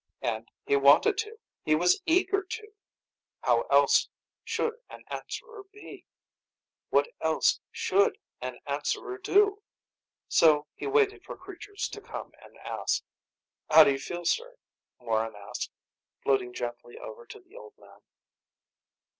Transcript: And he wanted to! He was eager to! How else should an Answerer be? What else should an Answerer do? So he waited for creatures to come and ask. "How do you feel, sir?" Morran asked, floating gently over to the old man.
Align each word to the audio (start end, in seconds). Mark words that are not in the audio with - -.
And 0.23 0.49
he 0.65 0.75
wanted 0.75 1.15
to! 1.19 1.37
He 1.63 1.75
was 1.75 2.01
eager 2.07 2.41
to! 2.41 2.73
How 3.43 3.67
else 3.69 4.09
should 4.43 4.79
an 4.89 5.03
Answerer 5.11 5.65
be? 5.71 6.05
What 6.89 7.09
else 7.21 7.59
should 7.69 8.17
an 8.41 8.57
Answerer 8.65 9.19
do? 9.19 9.61
So 10.27 10.65
he 10.73 10.87
waited 10.87 11.23
for 11.23 11.37
creatures 11.37 11.87
to 11.89 12.01
come 12.01 12.33
and 12.41 12.57
ask. 12.65 13.03
"How 13.69 13.83
do 13.83 13.91
you 13.91 13.99
feel, 13.99 14.25
sir?" 14.25 14.57
Morran 14.99 15.35
asked, 15.35 15.69
floating 16.23 16.51
gently 16.51 16.97
over 16.97 17.27
to 17.27 17.39
the 17.39 17.55
old 17.55 17.75
man. 17.77 17.99